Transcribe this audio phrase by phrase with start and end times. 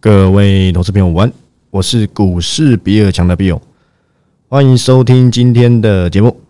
[0.00, 1.32] 各位投资朋友，晚安，
[1.70, 3.60] 我是股市比尔强的比尔，
[4.48, 6.40] 欢迎收听今天的节目。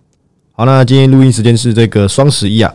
[0.53, 2.71] 好，那今天录音时间是这个双十一啊，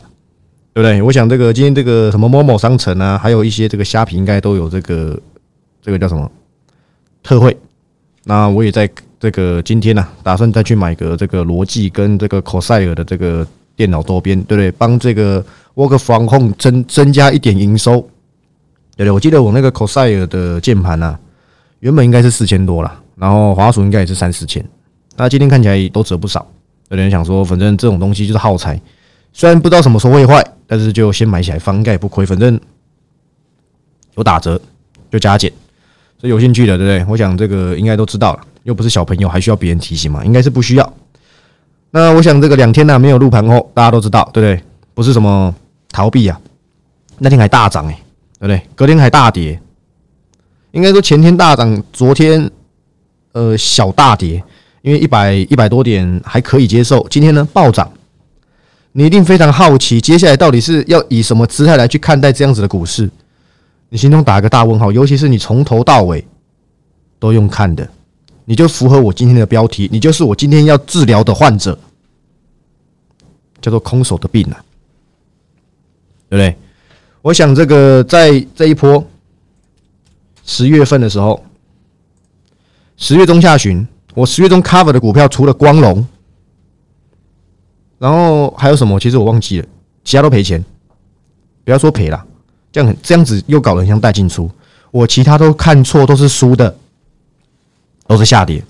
[0.73, 0.99] 对不对？
[1.03, 5.21] 我想这个今天这个什么某某商城啊，还有一些这个虾皮应该都有这个
[5.79, 6.27] 这个叫什么
[7.21, 7.55] 特惠。
[8.23, 13.45] 那我也在这个今天呢，打算再去买个这个罗技跟这个 Corsair 的这个
[13.75, 14.71] 电脑周边，对不对？
[14.71, 15.45] 帮这个
[15.75, 18.09] Work from Home 增增加一点营收。
[18.95, 21.19] 对对，我记得我那个 Corsair 的键盘啊，
[21.79, 24.63] 原本应该是四千多啦，然后滑鼠应该也是三四千，
[25.17, 26.45] 那今天看起来都折不少。
[26.89, 28.79] 有人想说，反正这种东西就是耗材，
[29.31, 32.23] 虽然不知道什么时候会坏，但是就先买起来放，应该也不亏。
[32.23, 32.59] 反正
[34.15, 34.61] 有打折
[35.09, 35.51] 就加减，
[36.19, 37.11] 所以有兴趣的，对不对？
[37.11, 40.23] 我想这个应该都知道了，又不是小朋友，还需要别人提醒吗？
[40.23, 40.93] 应该是不需要。
[41.89, 44.63] 那我想这个两天呢没有入盘后，大家都知道，对不对？
[44.93, 45.53] 不是什么
[45.91, 46.39] 逃避啊，
[47.17, 47.99] 那天还大涨哎。
[48.43, 48.61] 对不对？
[48.75, 49.57] 隔天还大跌，
[50.71, 52.51] 应该说前天大涨，昨天
[53.31, 54.43] 呃小大跌，
[54.81, 57.07] 因为一百一百多点还可以接受。
[57.09, 57.89] 今天呢暴涨，
[58.91, 63.09] 你一定非常好奇，接下来到底是要以什么姿态来去看待这样子的股市？
[63.87, 66.27] 你心中打个大问号，尤其是你从头到尾
[67.19, 67.89] 都用看的，
[68.43, 71.79] 你就符合我今天的标题，你就是我今天要治疗的患者，
[73.61, 74.59] 叫做空手的病啊，
[76.27, 76.57] 对不对？
[77.23, 79.01] 我想这个在这一波
[80.45, 81.41] 十月份的时候，
[82.97, 86.05] 十月中下旬，我十月中 cover 的股票除了光荣，
[87.97, 88.99] 然后还有什么？
[88.99, 89.67] 其实我忘记了，
[90.03, 90.61] 其他都赔钱。
[91.63, 92.25] 不要说赔了，
[92.73, 94.51] 这样这样子又搞得像带进出。
[94.91, 96.77] 我其他都看错，都是输的，
[98.05, 98.61] 都是下跌，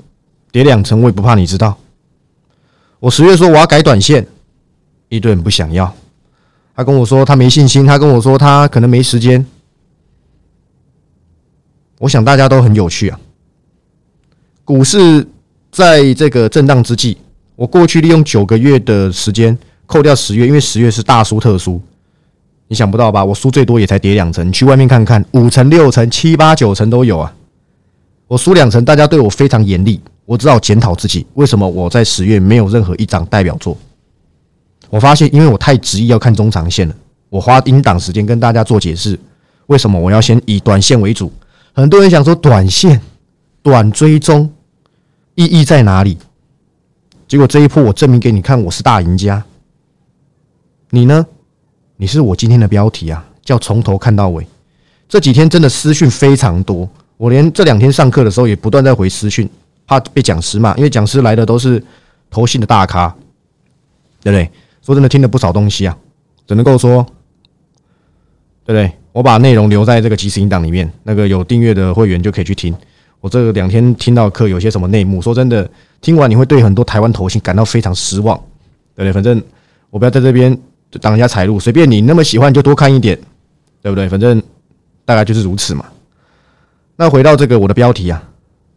[0.52, 1.76] 跌两成我也不怕你知道。
[3.00, 4.28] 我十月说我要改短线，
[5.10, 5.92] 一堆人不想要。
[6.76, 9.46] 他跟我说他没信心，他跟我说他可能没时间。
[12.00, 13.20] 我想大家都很有趣啊。
[14.66, 15.28] 股市
[15.72, 17.18] 在这个震荡之际，
[17.56, 21.80] 我过去利用九个月的时间扣掉十月，因为十月是大输特输，
[22.67, 23.23] 你想不到吧？
[23.23, 27.33] 我输最多也才跌两成，你去外面看看，五成、六成、七八九成都有啊。
[28.28, 33.78] 我输两成，大家对我非常严厉，我只好检讨自己，为什么我在十月没有任何一张代表作。
[34.93, 36.95] 我发现，因为我太执意要看中长线了，
[37.27, 39.20] 我花应档时间跟大家做解释，
[39.65, 41.33] 为什么我要先以短线为主。
[41.73, 43.02] 很多人想说，短线、
[43.64, 44.48] 短追踪
[45.33, 46.15] 意义在哪里？
[47.27, 49.43] 结果这一波我证明给你看，我是大赢家。
[50.92, 51.26] 你呢？
[51.98, 54.45] 你是我今天的标题啊，叫从头看到尾。
[55.09, 56.87] 这几天真的私讯非常多，
[57.17, 59.49] 我连这两天上课的时候也不断在回私讯，
[59.87, 61.83] 怕被讲师骂，因为讲师来的都是
[62.30, 63.09] 投信的大咖，
[64.21, 64.52] 对不对？
[64.86, 65.98] 说真的，听了不少东西啊，
[66.45, 67.05] 只能够说，
[68.66, 68.92] 对不对？
[69.14, 72.76] 我把内容留在这个即时音档里面，那个有订阅的会员就可以去听。
[73.21, 75.70] 我这两天听到课有些什么内幕，说真的，
[76.02, 78.36] 听完你会对很多台湾投信感到非常失望，
[78.95, 79.14] 对不对？
[79.14, 79.42] 反正
[79.89, 80.58] 我不要在这边
[81.00, 83.17] 挡人家财路，随便你那么喜欢就多看一点，
[83.82, 84.10] 对不对？
[84.10, 84.42] 反正
[85.05, 85.86] 大概就是如此嘛。
[86.98, 88.21] 那回到这个我的标题啊，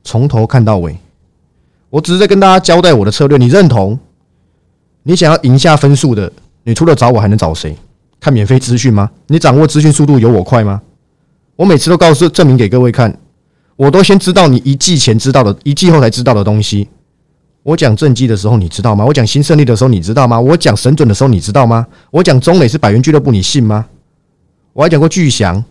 [0.05, 0.97] 从头看到尾，
[1.91, 3.99] 我只是在跟大家交代我的策略，你认同？
[5.09, 6.33] 你想要赢下分数的，
[6.65, 7.77] 你除了找我还能找谁？
[8.19, 9.09] 看免费资讯吗？
[9.28, 10.83] 你掌握资讯速度有我快吗？
[11.55, 13.17] 我每次都告诉证明给各位看，
[13.77, 16.89] 我都先知道你一季前知道的，一季后才知道的东西。
[17.62, 19.05] 我讲正绩的时候你知道吗？
[19.05, 20.41] 我讲新胜利的时候你知道吗？
[20.41, 21.87] 我讲神准的时候你知道吗？
[22.11, 23.87] 我讲中美是百元俱乐部你信吗？
[24.73, 25.65] 我还讲过巨祥，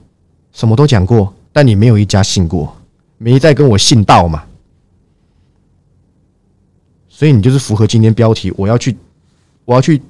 [0.53, 2.73] 什么都讲过，但你没有一家信过，
[3.17, 4.43] 没再跟我信道嘛。
[7.09, 8.95] 所以你就是符合今天标题，我要去。
[9.65, 10.01] 我要去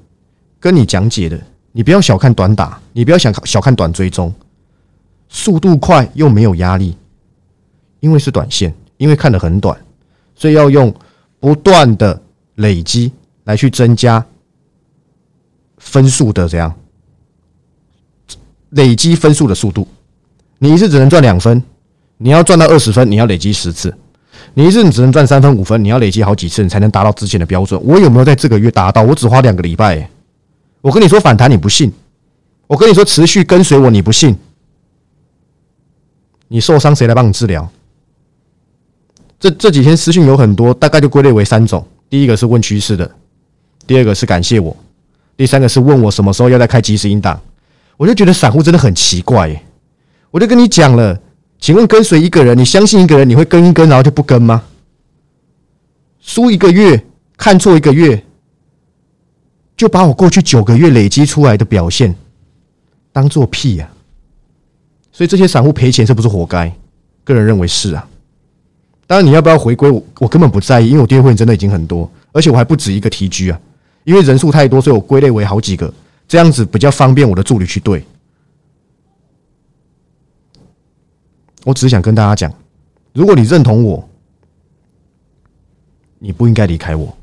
[0.60, 4.34] 跟你讲解的，你不要小看短打，你不要想小看短追踪，
[5.30, 6.96] 速度快又没有压力，
[8.00, 9.78] 因为是短线，因为看得很短，
[10.36, 10.94] 所以要用
[11.40, 12.22] 不断的
[12.56, 13.12] 累积
[13.46, 14.26] 来去增加
[15.78, 16.74] 分数的这样
[18.70, 19.88] 累积分数的速度。
[20.58, 21.62] 你一次只能赚两分，
[22.18, 23.96] 你要赚到二十分，你要累积十次。
[24.53, 27.81] 你一次你只能赚三分五分，你要累积好几次，你才能达到之前的标准。
[27.83, 29.01] 我有没有在这个月达到？
[29.01, 30.09] 我只花两个礼拜。
[30.81, 31.89] 我跟你说反弹，你不信；
[32.68, 34.38] 我跟你说持续跟随我，你不信。
[36.47, 37.68] 你受伤谁来帮你治疗？
[39.39, 43.09] 这这几天私讯有很多，大概就归类为三种：第一个是问趋势的，
[43.88, 44.75] 第二个是感谢我，
[45.36, 47.39] 第三个是问我什么时候要再开即时音档。
[47.98, 49.63] 我就觉得散户真的很奇怪，
[50.31, 51.19] 我就跟你讲了。
[51.65, 54.62] 请问跟随一个人，你相信一个人，你会跟一跟，然后就不跟吗？
[56.19, 57.03] 输一个月，
[57.38, 58.23] 看错一个月，
[59.75, 62.13] 就把我过去九个月累积出来的表现
[63.12, 63.89] 当做屁呀！
[65.12, 66.71] 所以这些散户赔钱是不是活该？
[67.23, 68.07] 个人认为是啊。
[69.07, 73.59] 当然，你要不要回归我，我根本不在意，因为我订阅会真的已经很多，而且我还不止一个 TG 啊。
[74.03, 75.91] 因为人数太多，所以我归类为好几个，
[76.27, 78.06] 这样子比较方便我的助理去对。
[81.65, 82.53] 我只想跟大家讲，
[83.12, 84.07] 如果你认同我，
[86.19, 87.13] 你不应该离开我，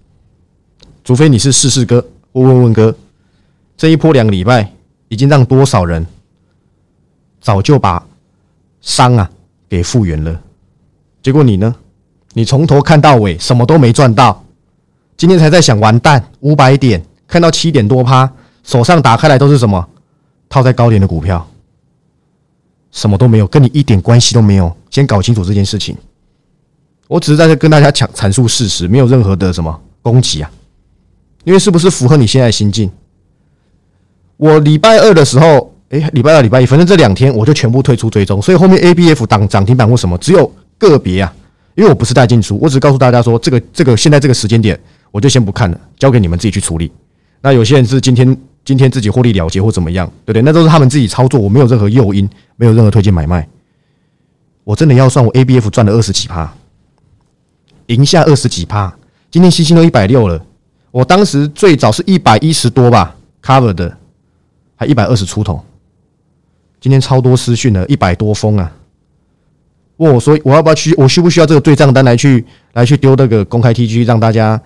[1.05, 2.95] 除非你是试试哥或问问哥。
[3.77, 4.73] 这一波两个礼拜，
[5.09, 6.05] 已经让多少人
[7.41, 8.05] 早就把
[8.81, 9.31] 伤啊
[9.69, 10.41] 给复原了。
[11.23, 11.75] 结果你呢？
[12.35, 14.45] 你从头看到尾，什么都没赚到。
[15.17, 18.29] 今天才在想完蛋，五百点看到七点多趴，
[18.65, 19.89] 手上打开来都是什么？
[20.49, 21.47] 套在高点的股票，
[22.93, 24.75] 什么都没有，跟你一点关系都没有。
[24.91, 25.97] 先搞清楚这件事情。
[27.09, 30.51] 我只是在这跟大家讲阐述事实，没有任何的什么攻击啊。
[31.45, 32.89] 因为是不是符合你现在心境？
[34.37, 41.35] 我礼拜二的时候，哎，礼拜二、礼拜一，反正这两天我就全部退出追踪，所以后面 A B F 涨涨停板或什么，只有个别啊。
[41.75, 44.79] 因为我不是带进出，我只告诉大家说，这个这个现在这个时间点。
[45.11, 46.91] 我就先不看了，交给你们自己去处理。
[47.43, 48.35] 那有些人是今天
[48.65, 50.43] 今天自己获利了结或怎么样，对不对？
[50.43, 53.49] 那都是他们自己操作，我没有任何诱因，没有任何推荐买卖。
[54.65, 56.53] 我真的要算我 A B F 赚了二十几趴，
[57.87, 58.95] 赢下二十几趴。
[59.31, 60.41] 今天星星都一百六了，
[60.91, 63.97] 我当时最早是一百一十多吧，cover 的
[64.77, 65.65] 还一百二十出头。
[66.81, 68.73] 今天超多私讯了，一百多封啊！
[69.97, 70.95] 问我说我要不要去？
[70.97, 72.45] 我需不需要这个对账单来去
[72.75, 74.61] 来去丢那个公开 T G 让大家？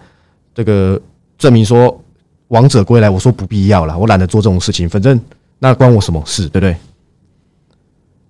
[0.55, 0.99] 这个
[1.37, 2.03] 证明说
[2.49, 5.21] 王者归来，我说不必要了，我懒得做这种事情，反正
[5.59, 6.77] 那关我什么事，对不对？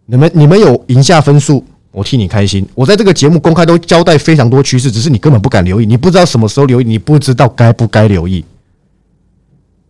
[0.07, 2.67] 你们你们有赢下分数，我替你开心。
[2.75, 8.45] 我在这个节目公开都交代非常多趋势，只是你根本不敢留意，你不知道什么时候留意，你不知道该不该留意。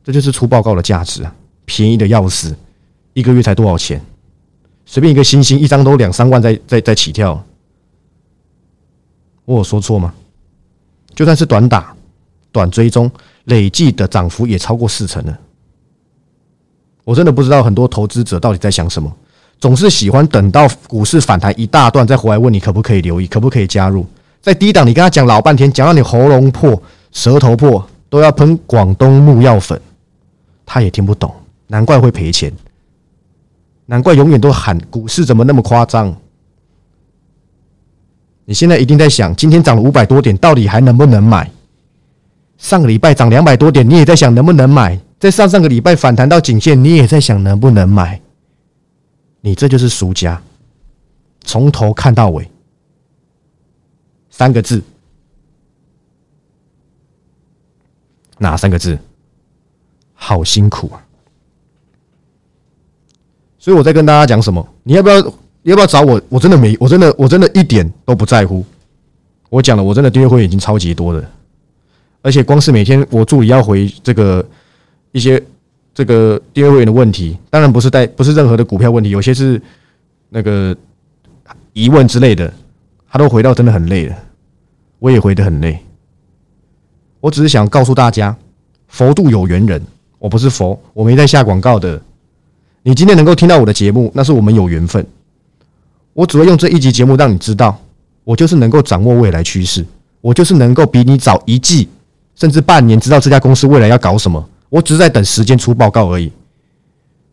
[0.03, 1.35] 这就是出报告的价值啊！
[1.65, 2.57] 便宜的要死，
[3.13, 4.01] 一个月才多少钱？
[4.87, 7.45] 随便一个星星一张都两三万，在在在起跳。
[9.45, 10.13] 我有说错吗？
[11.15, 11.95] 就算是短打。
[12.53, 13.11] 短追踪
[13.47, 15.39] 累计的涨幅也超过四成了，
[17.05, 19.13] 我真的不知道很多投资者到底在想什么，
[19.59, 24.07] 总是喜欢等到股市反弹一大段再回来问你可不可以留意，可不可以加入。
[24.43, 29.81] 在低档你跟他讲老半天，讲到你喉咙破、舌头破，都要喷广东木药粉，
[30.65, 31.33] 他也听不懂，
[31.69, 32.53] 难怪会赔钱，
[33.87, 36.15] 难怪永远都喊股市怎么那么夸张。
[38.45, 41.51] 你现在一定在想，今天涨了五百多点，到底还能不能买？
[42.59, 45.01] 上个礼拜涨两百多点，你也在想能不能买？
[45.19, 48.21] 在上上个礼拜反弹到颈线，你也在想能不能买？
[49.41, 50.43] 你这就是输家，
[51.45, 52.51] 从头看到尾，
[54.31, 54.83] 三个字，
[58.39, 58.99] 哪三个字？
[60.15, 61.05] 好辛苦啊！
[63.59, 64.67] 所以我在跟大家讲什么？
[64.83, 65.17] 你要不要？
[65.63, 66.21] 要不要找我？
[66.29, 68.65] 我真的没，我真的，我真的一点都不在乎。
[69.51, 71.31] 我讲了，我真的订阅会员已经超级多的。
[72.27, 74.45] 而且光是每天我助理要回这个
[75.13, 75.41] 一些
[75.95, 79.63] 这个订阅会员的问题，当然不是带不是任何的股票问题，有些是
[80.29, 80.77] 那个
[81.73, 82.53] 疑问之类的，
[83.09, 84.17] 他都回到真的很累了，
[84.99, 85.79] 我也回得很累。
[87.21, 88.37] 我只是想告诉大家，
[88.89, 89.81] 佛度有缘人，
[90.19, 92.03] 我不是佛，我没在下广告的。
[92.83, 95.07] 你今天能够听到我的节目，那是我们有缘分。
[96.13, 97.81] 我只会用这一集节目让你知道，
[98.25, 99.87] 我就是能够掌握未来趋势，
[100.21, 101.89] 我就是能够比你早一季。
[102.37, 106.31] 甚至半年知道这家公司未来要搞什么，我只是在等时间出报告而已。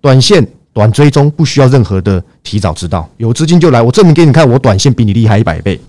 [0.01, 5.79] 短线短追踪不需要任何的提早知道，有资金就来，我证明给你看，我短线比你厉害一百倍。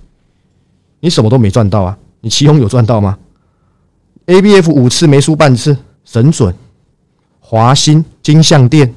[1.01, 1.99] 你什么都没赚到啊？
[2.21, 3.19] 你其中有赚到吗
[4.27, 6.55] ？A B F 五次没输半次，神准。
[7.41, 8.95] 华兴金象店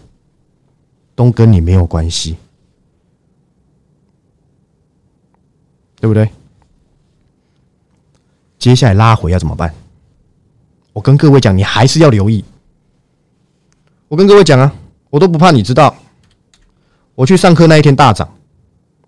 [1.16, 2.38] 都跟你没有关系，
[6.00, 6.30] 对不对？
[8.58, 9.74] 接下来拉回要怎么办？
[10.98, 12.44] 我跟各位讲，你还是要留意。
[14.08, 14.74] 我跟各位讲啊，
[15.12, 15.96] 我都不怕你知道。
[17.14, 18.28] 我去上课那一天大涨，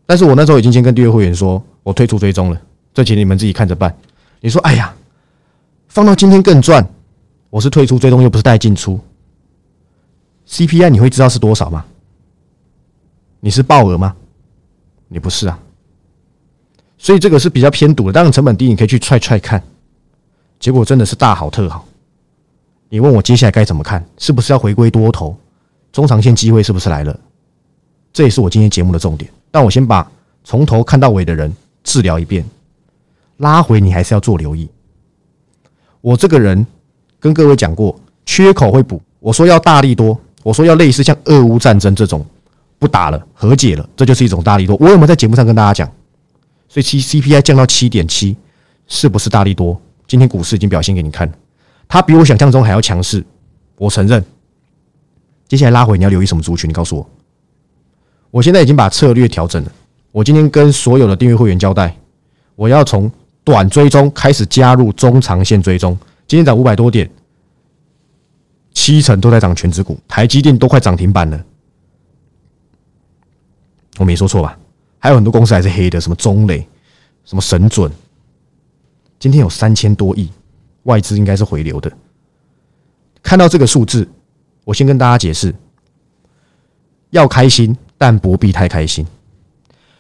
[0.05, 2.61] 但是我那时候已经先跟订阅会员说，我退出追踪了，
[2.93, 3.97] 这钱你们自己看着办。
[4.39, 4.93] 你说，哎呀，
[5.87, 6.87] 放到今天更赚。
[7.49, 8.99] 我是退出追踪，又不是带进出。
[10.47, 11.83] CPI 你会知道是多少吗？
[13.39, 14.15] 你是爆额吗？
[15.07, 15.57] 你不是啊。
[16.99, 19.63] 所以这个是比较偏赌的，当然成本低，你可以去踹踹看。
[20.59, 21.85] 结果真的是大好特好，
[22.89, 24.05] 你问我接下来该怎么看？
[24.17, 25.35] 是不是要回归多头？
[25.91, 27.17] 中长线机会是不是来了？
[28.11, 29.31] 这也是我今天节目的重点。
[29.49, 30.09] 但我先把
[30.43, 32.45] 从头看到尾的人治疗一遍，
[33.37, 34.69] 拉回你还是要做留意。
[36.01, 36.65] 我这个人
[37.19, 39.01] 跟各位讲过，缺口会补。
[39.19, 42.25] 我说要大力多，我说要类似像俄乌战争这种
[42.77, 44.75] 不打了，和解了，这就是一种大力多。
[44.79, 45.91] 我有没有在节目上跟大家讲？
[46.67, 48.35] 所以七 CPI 降到七点七，
[48.87, 49.79] 是不是大力多？
[50.09, 51.31] 今天股市已经表现给你看，
[51.87, 53.23] 它比我想象中还要强势。
[53.77, 54.25] 我承认。
[55.47, 56.67] 接下来拉回，你要留意什么族群？
[56.67, 57.07] 你告诉我。
[58.31, 59.71] 我现在已经把策略调整了。
[60.11, 61.95] 我今天跟所有的订阅会员交代，
[62.55, 63.09] 我要从
[63.43, 65.95] 短追踪开始加入中长线追踪。
[66.27, 67.07] 今天涨五百多点，
[68.73, 71.45] 七成都在涨全指股，台积电都快涨停板了。
[73.99, 74.57] 我没说错吧？
[74.97, 76.67] 还有很多公司还是黑的，什么中磊、
[77.25, 77.91] 什么神准，
[79.19, 80.29] 今天有三千多亿
[80.83, 81.91] 外资应该是回流的。
[83.21, 84.07] 看到这个数字，
[84.63, 85.53] 我先跟大家解释：
[87.09, 89.05] 要开心，但不必太开心。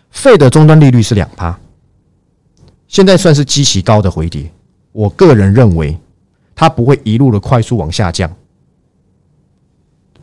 [0.09, 1.59] 费的终端利率是两趴，
[2.87, 4.49] 现在算是极其高的回跌。
[4.93, 5.99] 我个人认为，
[6.55, 8.33] 它不会一路的快速往下降。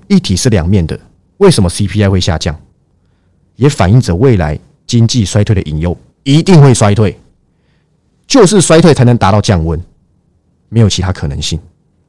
[0.09, 0.99] 一体是两面的，
[1.37, 2.59] 为什么 CPI 会下降？
[3.57, 7.19] 也反映着未来经济衰退的引诱，一定会衰退，
[8.27, 9.81] 就是衰退才能达到降温，
[10.69, 11.59] 没有其他可能性，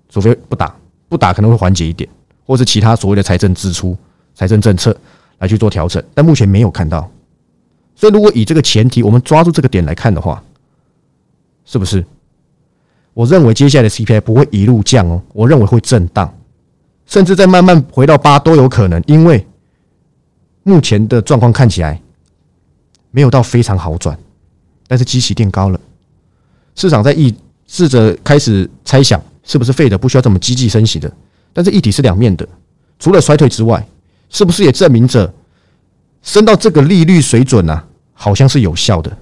[0.10, 0.76] 除非不打，
[1.08, 2.10] 不打可能会缓解一点，
[2.46, 3.96] 或是其他所谓的财政支出、
[4.34, 4.96] 财政政策
[5.40, 7.10] 来去做调整，但目前没有看到，
[7.96, 10.44] 所以如果以这个前提，我们抓住这个点来看的话，
[11.66, 12.06] 是不是？
[13.14, 16.34] 我认为接下来的 CPI 不会一路降哦，我认为会震荡，
[17.06, 19.46] 甚至再慢慢回到八都有可能，因为。
[20.64, 21.98] 目前的状况看起来
[23.10, 24.20] 没有到非常好转，
[24.86, 25.80] 但是基期垫高了，
[26.78, 27.36] 市场在意
[27.68, 31.12] 试着开始猜想是不是废的不需要这么积极升息的，
[31.52, 32.48] 但是一体是两面的，
[33.00, 33.86] 除了衰退之外，
[34.30, 35.34] 是不是也证明着
[36.22, 37.84] 升到这个利率水准呢？
[38.14, 39.16] 好像是有效的。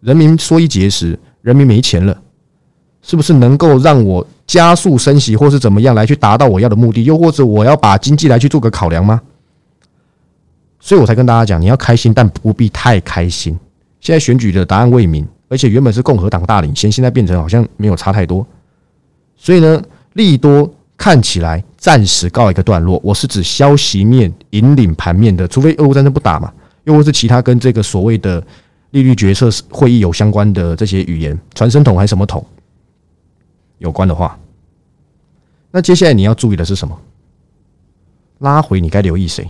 [0.00, 2.18] 人民缩一节食，人民没钱了，
[3.02, 7.04] 是不是能够让我加速升息，或是怎么样来去达到我要的目的？
[7.04, 9.20] 又或者我要把经济来去做个考量吗？
[10.80, 13.58] 所以我才跟大家讲，你要开心，但不必太开心。
[14.00, 18.46] 现在选举的答案未明，而且原本是共和党大领先，现在变成好像没有差太多。
[19.36, 23.00] 所以呢，利多看起来暂时告一个段落。
[23.02, 26.52] 我是指消息面引领盘面的，除非俄乌战争不打嘛，
[26.84, 28.40] 又或是其他跟这个所谓的
[28.92, 32.44] 利率决策会议有相关的这些语言，传声筒还是什么筒
[33.78, 34.38] 有关的话，
[35.72, 36.96] 那接下来你要注意的是什么？
[38.38, 39.48] 拉回你该留意谁？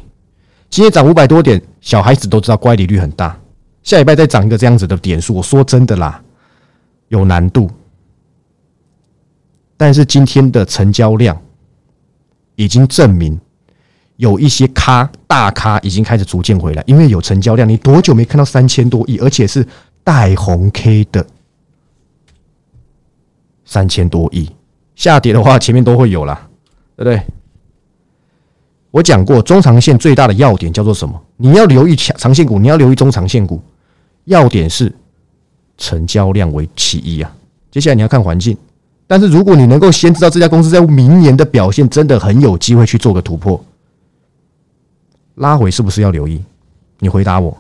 [0.68, 3.39] 今天涨五百多点，小孩子都知道乖离率很大。
[3.82, 6.22] 下礼拜再涨一个这样子的点数，我说真的啦，
[7.08, 7.70] 有难度。
[9.76, 11.40] 但是今天的成交量
[12.56, 13.40] 已经证明，
[14.16, 17.66] 有一些咖大咖已经开始逐渐回来，因为有成交量。
[17.66, 19.66] 你多久没看到三千多亿，而且是
[20.04, 21.26] 带红 K 的
[23.64, 24.50] 三千多亿？
[24.94, 26.46] 下跌的话，前面都会有啦，
[26.96, 27.22] 对不对？
[28.90, 31.18] 我讲过，中长线最大的要点叫做什么？
[31.38, 33.62] 你要留意长长线股，你要留意中长线股。
[34.30, 34.92] 要点是
[35.76, 37.36] 成交量为其一啊。
[37.68, 38.56] 接下来你要看环境，
[39.08, 43.60] 但是如果你能够先知道这家公司在明年的表现，真的很有机会去做个突破，
[45.34, 46.40] 拉回是不是要留意？
[47.00, 47.56] 你回答我，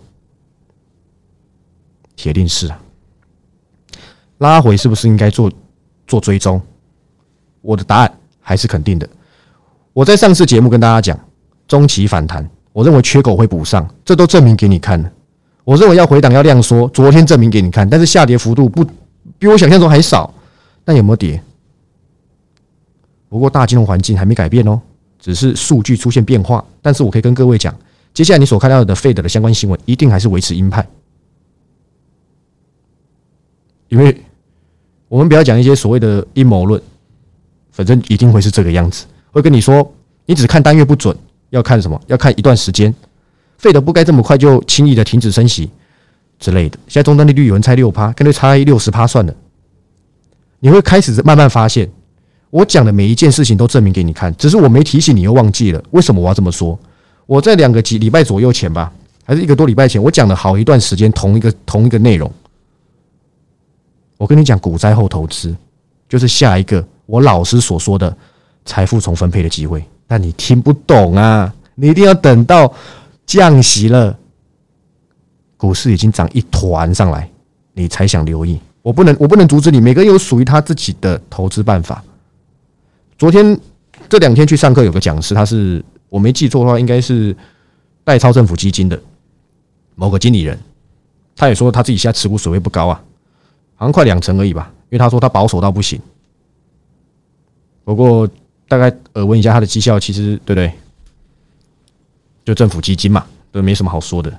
[2.14, 2.80] 铁定是啊。
[4.38, 5.50] 拉回是不是应该做
[6.06, 6.62] 做追踪？
[7.62, 9.08] 我的答案还是肯定的。
[9.92, 11.18] 我在上次节目跟大家讲，
[11.66, 15.10] 中期反弹，我认为缺口会补上，这都证明给你看了。
[15.64, 18.84] 我认为要回档要量缩，昨天证明给你看，但是下跌幅度不
[19.38, 20.32] 比我想象中还少。
[20.84, 21.40] 那有没有跌？
[23.28, 24.80] 不过大金融环境还没改变哦，
[25.18, 26.64] 只是数据出现变化。
[26.82, 27.72] 但是我可以跟各位讲，
[28.12, 30.84] 接下来你所看到的 Fed 的相关新闻，一定还是维持鹰派，
[33.88, 34.20] 因为
[35.06, 36.80] 我们不要讲一些所谓的阴谋论，
[37.70, 39.04] 反正一定会是这个样子。
[39.30, 39.94] 会跟你说，
[40.26, 41.16] 你只看单月不准，
[41.50, 42.00] 要看什么？
[42.08, 42.92] 要看一段时间。
[43.60, 45.70] 费德不该这么快就轻易的停止升息
[46.38, 46.78] 之类的。
[46.88, 49.34] 现在终端利率有人猜六趴，干脆猜六十趴算了。
[50.58, 51.88] 你会开始慢慢发现，
[52.48, 55.82] 我讲的每一件事情都证明给你看，只是我没提醒你又忘记了。
[55.90, 56.78] 为什么我要这么说？
[57.26, 58.90] 我在两个几礼拜左右前吧，
[59.24, 62.32] 还是一个多礼拜前，我讲了好一段时间同一个同一个内容。
[64.16, 65.54] 我跟你讲，股灾后投资
[66.08, 68.16] 就是下一个我老师所说的。
[68.66, 71.52] 财富重分配的机会，但你听不懂啊！
[71.74, 72.72] 你一定要等到
[73.30, 74.18] 降息了，
[75.56, 77.30] 股市已经涨一团上来，
[77.74, 78.58] 你才想留意。
[78.82, 79.80] 我不能，我不能阻止你。
[79.80, 82.02] 每个人有属于他自己的投资办法。
[83.16, 83.56] 昨天
[84.08, 87.36] 这两天去上课，有个讲师，他是我没记错的话，应该是
[88.02, 89.00] 代操政府基金的
[89.94, 90.58] 某个经理人。
[91.36, 93.00] 他也说他自己现在持股水位不高啊，
[93.76, 94.72] 好像快两成而已吧。
[94.88, 96.00] 因为他说他保守到不行。
[97.84, 98.28] 不过。
[98.70, 100.72] 大概耳闻一下他的绩效，其实对不对？
[102.50, 104.36] 就政府基金嘛，都没什么好说的。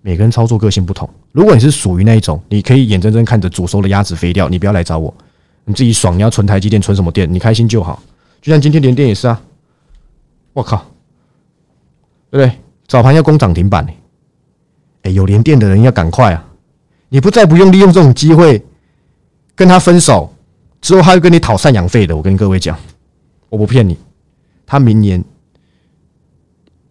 [0.00, 5.14] 每个人操作个性不同，如果你是属于那一种，你可以眼睁睁看着煮熟的鸭子飞掉，你不要来找我，
[5.64, 6.18] 你自己爽。
[6.18, 7.32] 你要存台积电，存什么电？
[7.32, 8.02] 你开心就好。
[8.40, 9.40] 就像今天连电也是啊，
[10.52, 10.84] 我靠，
[12.28, 12.58] 对不对？
[12.88, 13.92] 早盘要攻涨停板呢，
[15.02, 16.44] 哎，有连电的人要赶快啊！
[17.08, 18.60] 你不再不用利用这种机会
[19.54, 20.34] 跟他分手，
[20.80, 22.16] 之后他会跟你讨赡养费的。
[22.16, 22.76] 我跟各位讲，
[23.48, 23.96] 我不骗你，
[24.66, 25.22] 他明年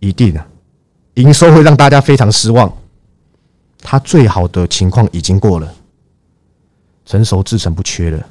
[0.01, 0.46] 一定啊，
[1.13, 2.72] 营收会让大家非常失望。
[3.79, 5.74] 它最好的情况已经过了，
[7.05, 8.27] 成熟制成不缺了，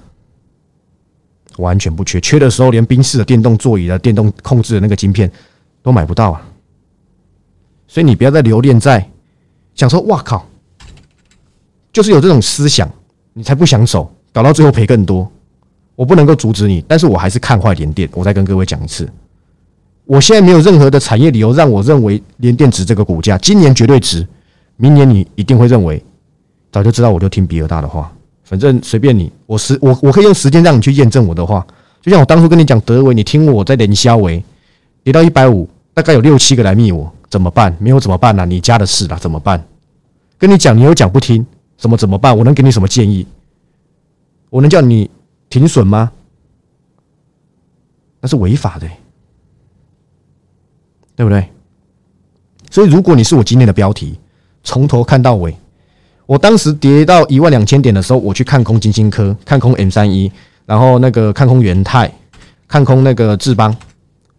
[1.57, 2.21] 完全不缺。
[2.21, 5.31] 缺的时候，连宾士的电动座椅的电动控制的那个晶片
[5.83, 6.47] 都买不到啊！
[7.89, 9.09] 所以你不要再留恋在
[9.75, 10.47] 想说“哇靠”，
[11.93, 12.89] 就是有这种思想，
[13.33, 15.31] 你才不想走，搞到最后赔更多。
[15.97, 18.09] 我不能够阻止你，但是我还是看坏联电。
[18.13, 19.11] 我再跟各位讲一次，
[20.11, 24.27] 我现在没有任何的产业理由让我认为联电值这个股价，今年绝对值。
[24.77, 26.05] 明年你一定会认为，
[26.73, 28.13] 早就知道我就听比尔大的话，
[28.43, 31.65] 反正随便你，我时我我可以用时间让你去验证我的话，
[32.03, 34.43] 就像我当初跟你讲德维，你听我在连销维
[35.05, 37.73] 跌到一百五，大概有六七个来密我，怎么办？
[37.79, 38.45] 没有怎么办呢？
[38.45, 39.65] 你家的事啦，怎么办？
[40.37, 41.47] 跟你讲，你有讲不听，
[41.79, 42.37] 怎么怎么办？
[42.37, 43.25] 我能给你什么建议？
[44.49, 45.09] 我能叫你
[45.49, 46.11] 停损吗？
[48.21, 48.89] 那是违法的，
[51.21, 51.47] 对不对？
[52.71, 54.19] 所以如果你是我今天的标题。
[54.63, 55.55] 从头看到尾，
[56.25, 60.33] 我当时跌到一万两千点的时候，我去看空金星科，看空 M 三一，
[60.65, 62.11] 然后那个看空元泰，
[62.67, 63.75] 看空那个智邦，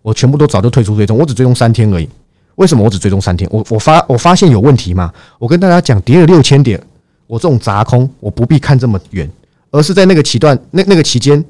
[0.01, 2.09] 我全部都早就退出追踪，我只追踪三天而已。
[2.55, 3.47] 为什么我只追踪三天？
[3.51, 5.13] 我我发我发现有问题嘛？
[5.38, 6.81] 我跟大家讲，跌了六千点，
[7.27, 9.29] 我这种砸空，我不必看这么远，
[9.69, 11.43] 而是在那个期段那那个期间，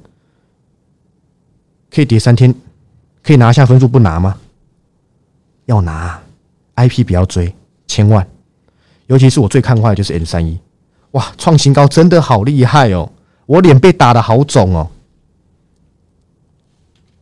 [1.94, 2.54] 可以跌三天，
[3.22, 4.38] 可以拿下分数不拿吗？
[5.66, 6.22] 要拿
[6.76, 7.54] ，IP 不要追，
[7.88, 8.28] 千万。
[9.08, 10.58] 尤其是我最看坏的就是 N 三一，
[11.12, 13.12] 哇，创新高真的好厉害哦！
[13.46, 14.90] 我脸被打的好肿哦。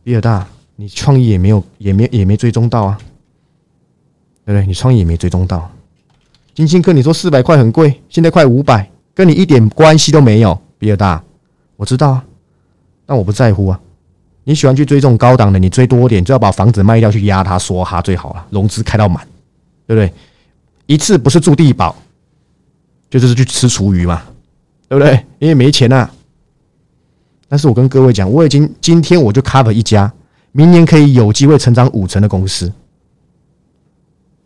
[0.04, 2.98] 比尔大，你创意也没有，也没也没追踪到啊，
[4.44, 4.66] 对不对？
[4.66, 5.70] 你创意也没追踪到。
[6.54, 10.60] 金星科，你说四百块很贵，现在快五百，跟你一点关系都没有。
[10.78, 11.22] 比尔大，
[11.76, 12.24] 我知道啊，
[13.04, 13.80] 但我不在乎啊。
[14.50, 19.24] 你喜欢去追这种高档的，你追多点，就要把房子卖掉去压它，说哈最好了，融资开到满，
[19.86, 20.12] 对不对？
[20.86, 21.94] 一次不是住地堡，
[23.08, 24.24] 就是去吃厨余嘛，
[24.88, 25.24] 对不对？
[25.38, 26.10] 因为没钱呐。
[27.48, 30.12] 但是我跟各位讲，我已经今天我就 cover 一家，
[30.50, 32.72] 明年可以有机会成长五成的公司。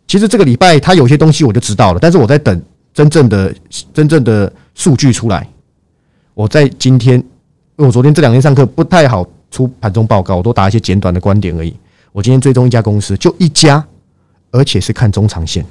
[0.07, 2.61] 其实这个礼拜他有些东西我就知道了，但是我在等
[2.93, 3.51] 真正的
[3.91, 5.49] 真正的数据出来。
[6.35, 7.25] 我在今天，因
[7.77, 11.73] 为我昨天这两天上课不太好出盘中报告，我都打一些简短的观点而已。
[12.11, 13.87] 我今天追踪一家公司，就一家，
[14.51, 15.65] 而且是看中长线。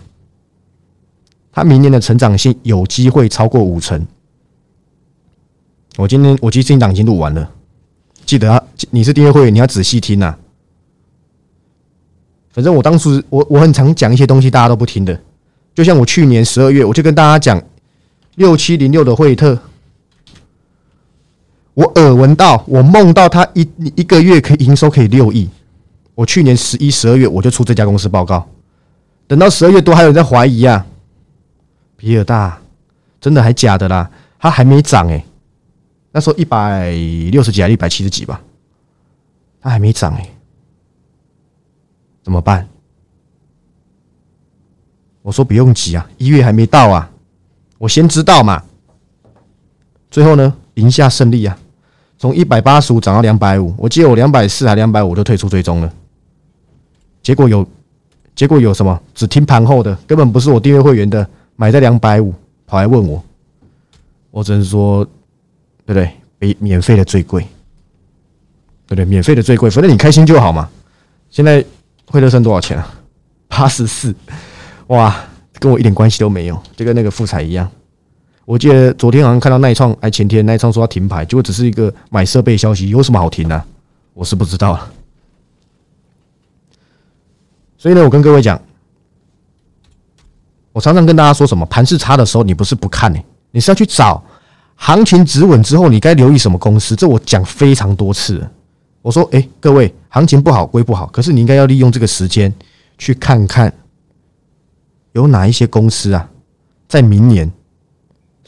[1.53, 4.07] 他明年的成长性有机会超过五成。
[5.99, 7.51] 我今天我其实音档已经录完了，
[8.25, 10.35] 记得啊，你是订阅会员，你要仔细听呐。
[12.51, 15.21] 反正我当时我我很常讲一些东西，大家都不听的。
[15.75, 17.63] 就像我去年十二月，我就跟大家讲
[18.37, 19.59] 六七零六的惠特，
[21.75, 25.49] 我耳闻到，我梦到他一一个月可以营收可以六亿。
[26.15, 28.49] 我去年十一、十二月我就出这家公司报告，
[29.27, 30.87] 等到十二月多，还有人在怀疑啊。
[31.97, 32.61] 比尔大，
[33.21, 34.11] 真的还假的啦？
[34.39, 35.25] 他还没涨哎，
[36.13, 36.91] 那时候一百
[37.33, 38.41] 六十几还一百七十几吧，
[39.61, 40.29] 他还没涨哎，
[42.23, 42.69] 怎么办？
[45.23, 47.11] 我说不用急啊，一月还没到啊，
[47.79, 48.63] 我先知道嘛。
[50.11, 51.59] 最后呢，赢下胜利啊，
[52.25, 55.93] 从一百八十五涨到两百五，我记得我两百四还两百五就退出追踪了。
[57.23, 57.69] 结果有，
[58.35, 58.99] 结果有什么？
[59.15, 61.29] 只听盘后的，根本不是我订阅会员的。
[61.57, 62.33] 买在两百五，
[62.67, 63.23] 跑来问我，
[64.31, 65.05] 我只能说，
[65.85, 66.11] 对不对？
[66.39, 67.43] 比免费的最贵，
[68.87, 69.05] 对不对？
[69.05, 70.67] 免费的最贵，反正你开心就好嘛。
[71.29, 71.63] 现在
[72.07, 72.95] 惠特剩多少钱啊？
[73.49, 74.15] 八十四，
[74.87, 75.15] 哇，
[75.59, 77.71] 跟我一点关系都没有，就跟那个富彩一样。
[78.45, 83.65] 我记得昨天好像看到耐创，哎，前天耐创说要停牌，结果只是一个买设备消息，有什么好停的？
[84.13, 84.79] 我是不知道。
[87.79, 88.61] 所以呢，我跟各位讲。
[90.73, 91.65] 我常常跟大家说什么？
[91.67, 93.21] 盘势差的时候，你不是不看呢，
[93.53, 94.21] 你是要去找
[94.75, 96.97] 行情止稳之后，你该留意什么公司？
[96.97, 98.45] 这我讲非常多次。
[99.01, 102.53] 我说，哎，各位，行情不好归不好，可是你应该要利用这个时间
[102.99, 103.73] 去看看
[105.13, 106.29] 有哪一些公司啊，
[106.89, 107.49] 在明年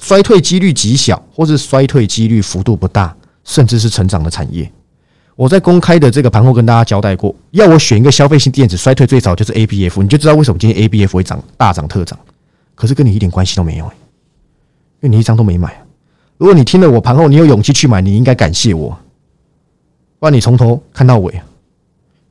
[0.00, 4.70] 衰退几率极小，或是衰退几率幅度不大，甚至是成长的产业。
[5.34, 12.18] 我在公开的这个盘后跟大家交代过，要我选一个消费性电子衰退最早就是 A B F，你就知道为什么今天 A B F 会涨大涨特涨。
[12.74, 13.90] 可是跟你一点关系都没有，因
[15.02, 15.82] 为你一张都没买。
[16.38, 18.98] 如果你听了我盘后，你有勇气去买，你应该感谢我，
[20.18, 21.40] 不然你从头看到尾。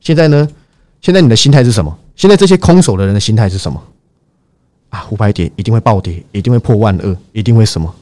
[0.00, 0.48] 现在呢？
[1.00, 1.96] 现在你的心态是什么？
[2.14, 3.82] 现在这些空手的人的心态是什么？
[4.90, 7.94] 啊，五百点一定会暴跌，一定会破万二，一定会什么？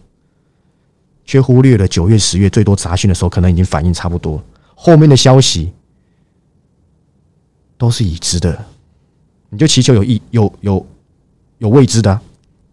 [1.24, 4.42] 却忽略了九月、十月最多杂讯的时候，可能已经反应差不多。
[4.74, 5.72] 后面的消息
[7.78, 8.62] 都是已知的，
[9.48, 10.86] 你就祈求有意有有
[11.58, 12.20] 有未知的，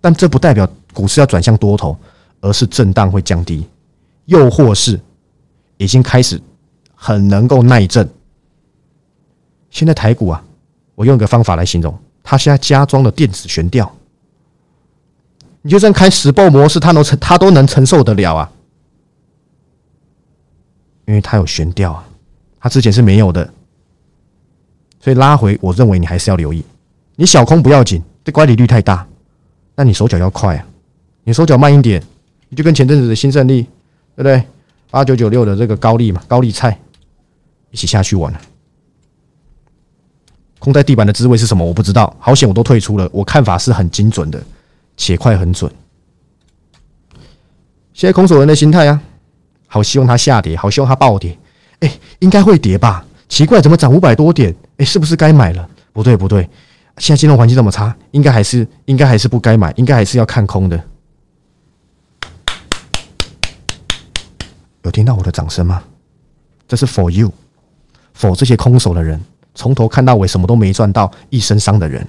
[0.02, 1.97] 但这不代表股市要转向多头，
[2.41, 3.65] 而是震荡会降低，
[4.26, 5.00] 又或是
[5.78, 6.41] 已经开始
[6.93, 8.08] 很能够耐震。
[9.69, 10.43] 现在台股啊，
[10.95, 13.89] 我用一个方法来形容，它现在加装了电子悬吊，
[15.62, 18.52] 你就算开实报模式，它能承它都能承受得了啊。
[21.06, 22.08] 因为它有悬吊啊，
[22.60, 23.52] 它之前是没有的，
[25.00, 26.63] 所以拉回，我认为你还是要留意。
[27.15, 29.06] 你小空不要紧，这乖离率太大，
[29.76, 30.65] 但你手脚要快啊。
[31.24, 32.02] 你手脚慢一点，
[32.50, 33.63] 你就跟前阵子的新胜利，
[34.15, 34.43] 对不对？
[34.89, 36.80] 八九九六的这个高利嘛，高利菜
[37.69, 38.41] 一起下去玩了。
[40.60, 41.65] 空在地板的滋味是什么？
[41.65, 42.15] 我不知道。
[42.19, 43.10] 好险，我都退出了。
[43.12, 44.41] 我看法是很精准的，
[44.95, 45.71] 且快很准。
[47.93, 49.01] 现在空手人的心态啊。
[49.73, 51.38] 好希望它下跌，好希望它暴跌。
[51.80, 53.06] 哎，应该会跌吧？
[53.30, 54.54] 奇怪，怎么涨五百多点？
[54.75, 55.69] 哎，是不是该买了？
[55.93, 56.43] 不对，不对，
[56.97, 60.84] 现在金融环境这么差，应该还是应该还是不该买，应该还是要看空的。
[64.84, 65.82] 有听到我的掌声吗？
[66.67, 69.23] 这是 for you，for 这些空手的人，
[69.56, 72.06] 从头看到尾什么都没赚到，一身伤的人。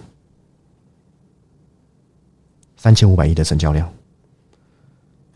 [2.82, 3.88] 三千五百亿的成交量，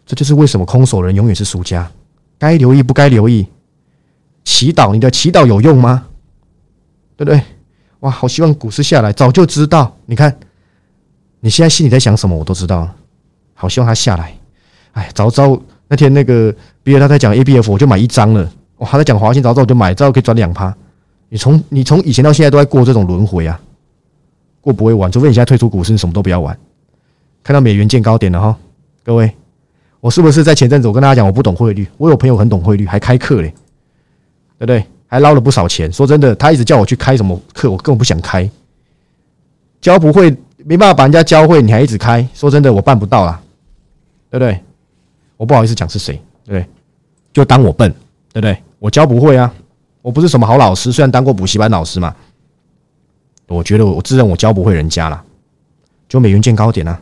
[0.04, 1.88] 这就是为什么空手人永远是输家。
[2.38, 3.46] 该留意不该留意？
[4.42, 6.09] 祈祷，你的祈祷有用吗？
[7.16, 7.40] 对不对？
[8.00, 9.96] 哇，好希望股市下来，早就知道。
[10.06, 10.37] 你看，
[11.38, 12.90] 你现在心里在想什么，我都知道。
[13.54, 14.37] 好希望它下来。
[14.94, 15.56] 哎，早知道
[15.87, 18.50] 那天那个比尔他在讲 A B F，我就买一张了。
[18.78, 20.76] 哇，他在讲华兴，早知道我就买，知道可以赚两趴。
[21.28, 23.61] 你从你从以前到现在都在过这种轮回啊，
[24.61, 26.59] 过不会玩，除非你现在退出股市，你什么都不要玩。
[27.46, 28.59] 看到美元见高点了哈，
[29.04, 29.32] 各位。
[30.00, 31.87] 我是不是在前阵子我跟大家讲我不懂汇率？
[31.96, 33.54] 我有朋友很懂汇率，还开课嘞，
[34.59, 34.85] 对不对？
[35.06, 35.90] 还捞了不少钱。
[35.92, 38.50] 说真的，他一直叫我去开什么课，我根本不想开。
[39.80, 42.26] 教不会，没办法把人家教会，你还一直开。
[42.35, 43.40] 说真的，我办不到啊，
[44.28, 44.61] 对不对？
[45.37, 46.66] 我不好意思讲是谁，对不对？
[47.32, 47.88] 就当我笨，
[48.32, 48.61] 对不对？
[48.80, 49.54] 我教不会啊，
[50.02, 52.12] 我不是什么好老师，虽然当过补习班老师嘛。
[53.46, 55.22] 我觉得我自认我教不会人家了，
[56.09, 57.00] 就美元见高点啊。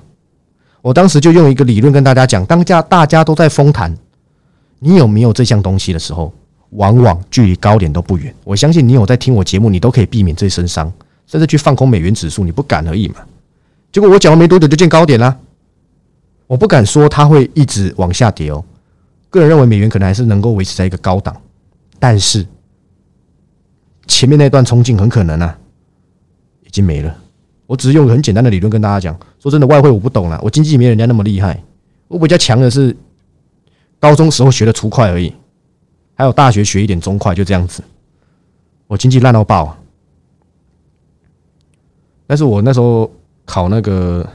[0.85, 3.97] 我当时就用一个理论跟大家讲，当家大家都在疯谈，
[4.81, 6.31] 你有没有这项东西的时候，
[6.73, 8.35] 往往距离高点都不远。
[8.45, 10.93] 我相信你有在听我节目，你都可以避免这身伤，
[11.27, 13.15] 甚至去放空美元指数，你不敢而已嘛。
[13.91, 15.35] 结果我讲完没多久就见高点啦，
[16.47, 18.63] 我不敢说它会一直往下跌哦。
[19.31, 21.35] 个人认为美元可能还是能够维持在一个高档，
[21.99, 22.47] 但是
[24.07, 25.59] 前面那段冲劲很可能啊，
[26.63, 27.17] 已经没了。
[27.67, 31.63] 我只是用很简单的理论跟大家讲，说真的，外汇我不懂了，我经济没人家那么厉害，
[32.09, 32.95] 我比较强的是
[33.99, 35.33] 高中时候学的粗快而已，
[36.15, 37.83] 还有大学学一点中快，就这样子。
[38.87, 39.77] 我经济烂到爆，
[42.27, 43.11] 但是我那时候
[43.47, 44.29] 考那个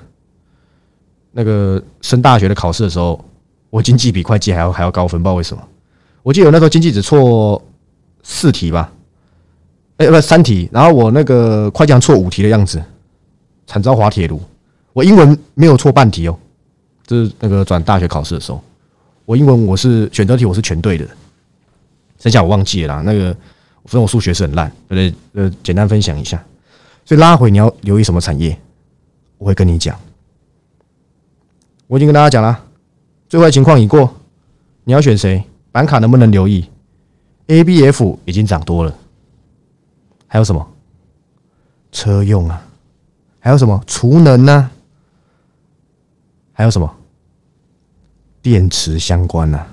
[1.32, 3.24] 那个升大学的考试的时候，
[3.70, 5.63] 我经济比会计还要还要高分，不知道为什么。
[6.24, 7.62] 我记得我那时候经济只错
[8.24, 8.92] 四题吧，
[9.98, 12.82] 哎，不三题，然后我那个会计错五题的样子。
[13.69, 14.41] 惨遭滑铁卢，
[14.93, 16.36] 我英文没有错半题哦，
[17.05, 18.60] 这是那个转大学考试的时候，
[19.25, 21.08] 我英文我是选择题我是全对的，
[22.17, 23.03] 剩下我忘记了啦。
[23.05, 23.32] 那个
[23.84, 25.43] 反正我数学是很烂，对不对？
[25.43, 26.43] 呃，简单分享一下。
[27.05, 28.60] 所以拉回你要留意什么产业，
[29.38, 29.95] 我会跟你讲。
[31.86, 32.60] 我已经跟大家讲了，
[33.27, 34.12] 最坏情况已过，
[34.84, 35.43] 你要选谁？
[35.71, 36.67] 板卡能不能留意
[37.45, 38.95] ？A、B、F 已经涨多了，
[40.25, 40.67] 还有什么？
[41.91, 42.65] 车用啊。
[43.39, 44.69] 还有什么储能呢？
[46.54, 46.93] 还有什么
[48.41, 49.65] 电池相关呢？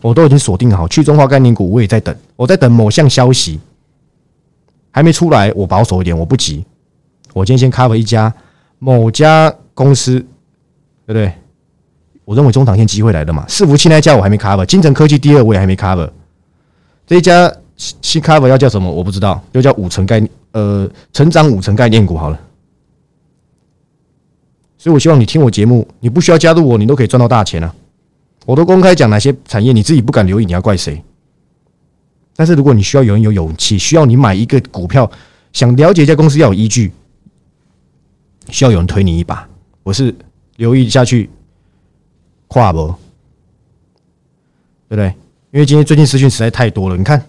[0.00, 3.60] 我都已经锁定好去中化概念股，我也在等，我在等某项消息
[4.90, 6.64] 还没出来，我保守一点，我不急。
[7.32, 8.32] 我今天先 cover 一家
[8.78, 10.18] 某家公司，
[11.06, 11.32] 对不对？
[12.24, 13.46] 我认为中长线机会来了嘛。
[13.48, 16.10] 伺服器那家我还没 cover，金城科技第二我也还没 cover。
[17.06, 18.90] 这一家新 cover 要叫什么？
[18.90, 20.30] 我不知道，又叫五成概念。
[20.52, 22.40] 呃，成长五成概念股好了，
[24.78, 27.74] 所以我希望你听我节目，你不需要加入我，你都可以赚到大钱啊！
[28.44, 31.02] 我都公开讲哪些产业，你自己不敢留意，你要怪谁？
[32.34, 35.10] 但是如果你需要有人有勇气，需要你买一个股票，
[35.52, 36.92] 想了解一家公司要有依据，
[38.48, 39.48] 需要有人推你一把。
[39.82, 40.14] 我是
[40.56, 41.30] 留意下去，
[42.48, 42.88] 跨不，
[44.88, 45.14] 对不对？
[45.50, 46.96] 因为今天最近资讯实在太多了。
[46.96, 47.22] 你看，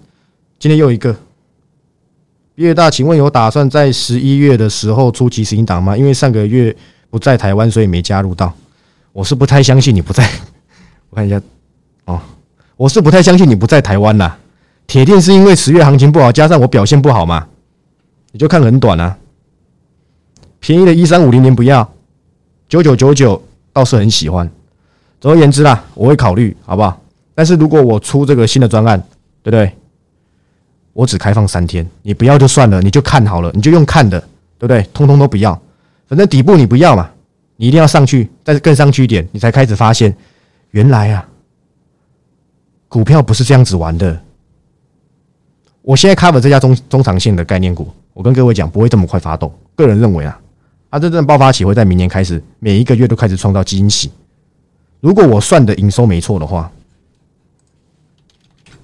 [0.58, 1.16] 今天又一个
[2.56, 5.98] 毕业大，请问有打算在十一月的时候出即时音档吗？
[5.98, 6.76] 因为上个月
[7.10, 8.54] 不在台湾，所以没加入到。
[9.12, 10.30] 我是不太相信你不在，
[11.10, 11.42] 我看一下
[12.06, 12.22] 哦，
[12.78, 14.38] 我是不太相信你不在台湾啦。
[14.86, 17.48] 铁定是因为十月行情不好，加上我表现不好嘛？
[18.32, 19.18] 你就看很短啊，
[20.60, 21.90] 便宜的一三五零零不要，
[22.70, 24.48] 九九九九倒是很喜欢。
[25.20, 27.02] 总而言之啦，我会考虑，好不好？
[27.34, 29.00] 但是如果我出这个新的专案，
[29.42, 29.76] 对不对？
[30.94, 34.20] 我只开放三天，你不要就算了，你就看好了，你就用看的，
[34.58, 34.84] 对不对？
[34.94, 35.60] 通通都不要，
[36.08, 37.10] 反正底部你不要嘛，
[37.56, 40.16] 你一定要上去，但是更上去一点，你才开始发现，
[40.72, 41.28] 原来啊，
[42.88, 44.20] 股票不是这样子玩的。
[45.82, 49.52] 我现在 cover 这家中中长线的概念股，我跟各位讲不会这么快发动。
[49.76, 50.40] 个人认为啊，
[50.92, 54.12] 它真正爆发起会在明年开始，每一个月都开始创造惊喜。
[55.02, 56.72] 如果我算的营收没错的话，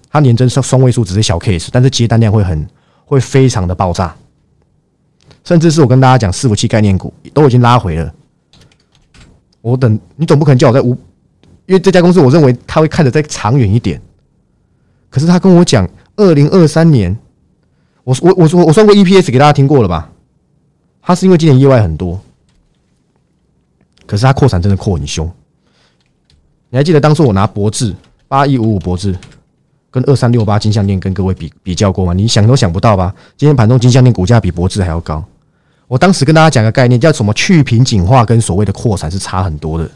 [0.09, 2.67] 它年增双双位数只是小 case，但是接单量会很
[3.05, 4.15] 会非常的爆炸，
[5.43, 8.13] 甚至是我跟大家讲伺服器概念股都已经拉回了。
[9.61, 10.91] 我等你总不可能叫我在五，
[11.65, 14.01] 因为这家公司我认为他会看得再长远一点，
[15.09, 15.89] 可是他跟我讲。
[16.15, 17.17] 二零二三年，
[18.03, 20.11] 我我我说我算过 EPS 给大家听过了吧？
[21.01, 22.19] 他是因为今年意外很多，
[24.05, 25.31] 可是他扩产真的扩很凶。
[26.69, 27.95] 你还记得当初我拿博智
[28.27, 29.17] 八一五五博智
[29.91, 32.13] 跟二三六八金项链跟各位比比较过吗？
[32.13, 33.13] 你想都想不到吧？
[33.37, 35.23] 今天盘中金项链股价比博智还要高。
[35.87, 39.89] 我当时跟大家讲个概念，叫什么去瓶颈化跟所谓的扩产是差很多的。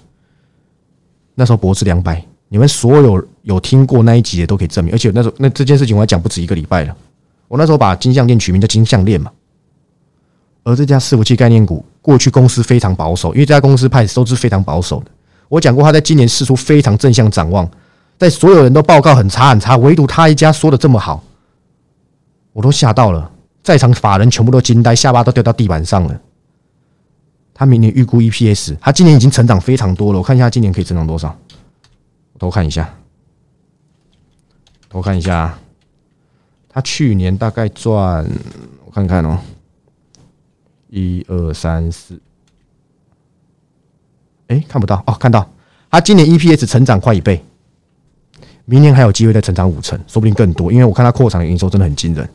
[1.36, 2.24] 那时候博智两百。
[2.50, 6.96] 你们所有有听过那一集的都可以证明，而且那时候那这件事情我还讲不止一个礼拜了。
[7.48, 9.32] 我那时候把金项链取名叫金项链嘛，
[10.62, 15.06] 而这家伺服器概念股过去公司非常保守，因为这家公司派都是非常保守的。
[15.50, 17.68] 我讲过，他在今年试出非常正向展望，
[18.18, 21.24] 在所有人都报告很差很差，唯独他一家说的这么好，
[22.54, 26.22] 我都吓到了，在场法人全部都惊呆，下巴都掉到地板上了。
[27.54, 31.38] 他明年预估 EPS，他今年已经成长非常多了，我看一下今年可以增长多少。
[32.40, 32.94] 偷看一下，
[34.90, 35.58] 偷看一下，
[36.68, 38.26] 他去年大概赚，
[38.86, 39.38] 我看看哦，
[40.90, 42.20] 一二三四，
[44.48, 45.48] 哎，看不到哦，看到，
[45.90, 47.46] 他今年 EPS 成长快一倍，
[48.66, 52.28] 明年还有机会再成长五成，说不定更多，因为我看他扩产营收真的很惊人。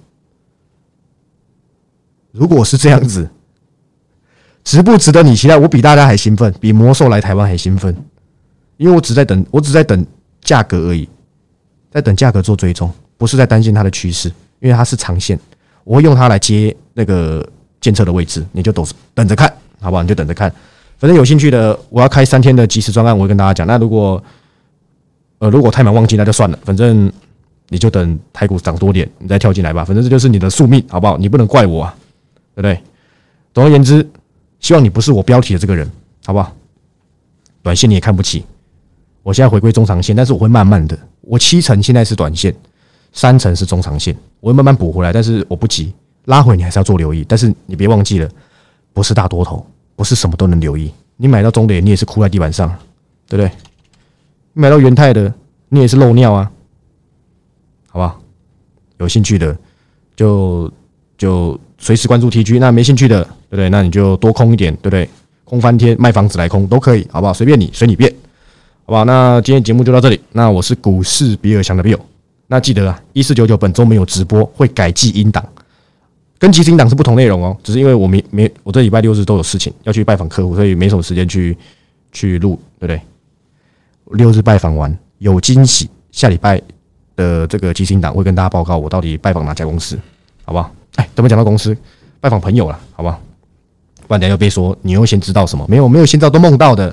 [2.32, 3.28] 如果是这样子，
[4.62, 5.56] 值不值得你期待？
[5.56, 7.96] 我比大家还兴奋，比魔兽来台湾还兴奋。
[8.76, 10.06] 因为我只在等，我只在等
[10.40, 11.08] 价格而已，
[11.90, 14.28] 在等价格做追踪，不是在担心它的趋势，
[14.60, 15.36] 因为它是长线，
[15.82, 17.44] 我会用它来接那个
[17.80, 20.02] 监测的位置，你就等等着看，好不好？
[20.02, 20.48] 你就等着看，
[20.98, 23.66] 反正有兴趣的，我要开三天的即时专案，我会跟大家讲。
[23.66, 24.22] 那如果
[25.38, 27.10] 呃如果太忙忘记，那就算了，反正
[27.68, 29.84] 你就等台股涨多点，你再跳进来吧。
[29.84, 31.16] 反正这就是你的宿命，好不好？
[31.16, 31.94] 你不能怪我啊，
[32.54, 32.80] 对不对？
[33.54, 34.08] 总而言之，
[34.60, 35.88] 希望你不是我标题的这个人，
[36.24, 36.52] 好不好？
[37.62, 38.44] 短线你也看不起。
[39.22, 40.98] 我现在回归中长线，但是我会慢慢的。
[41.20, 42.54] 我七成现在是短线，
[43.12, 45.12] 三成是中长线，我会慢慢补回来。
[45.12, 45.92] 但是我不急，
[46.24, 47.24] 拉回你还是要做留意。
[47.28, 48.28] 但是你别忘记了，
[48.94, 50.90] 不是大多头，不是什么都能留意。
[51.16, 52.74] 你买到中点，你也是哭在地板上，
[53.28, 53.50] 对不对？
[54.60, 55.32] 买到元泰的，
[55.68, 56.50] 你也是漏尿啊，
[57.90, 58.20] 好不好？
[58.98, 59.56] 有兴趣的
[60.16, 60.68] 就
[61.16, 63.70] 就随时关注 TG，那没兴趣的，对不对？
[63.70, 65.08] 那你就多空一点，对不对？
[65.44, 67.32] 空翻天卖房子来空都可以，好不好？
[67.32, 68.12] 随便你，随你便。
[68.84, 70.20] 好吧，那今天节目就到这里。
[70.32, 72.00] 那我是股市比尔强的 Bill。
[72.48, 75.46] 那记得啊，一四九九本周没有直播，会改记音档，
[76.36, 77.56] 跟即时音档是不同内容哦。
[77.62, 81.56] 只是因为我没没，我这礼拜六日都有事情要去拜访客户，所以没什么时间去
[82.10, 83.00] 去录，对不对？
[84.12, 86.60] 六日拜访完有惊喜，下礼拜
[87.16, 89.98] 的这个基金党会跟大家报告我到底拜访哪家公司，
[90.44, 90.70] 好不好？
[90.96, 91.76] 哎，怎么讲到公司？
[92.20, 93.20] 拜访朋友了，好不好？
[94.06, 95.64] 不然等下又别说你又先知道什么？
[95.68, 96.90] 没有，没有先知道都梦到的，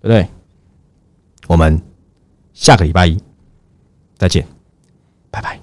[0.00, 0.26] 对不对？
[1.46, 1.80] 我们
[2.54, 3.20] 下个礼拜一
[4.18, 4.46] 再见。
[5.30, 5.59] 拜拜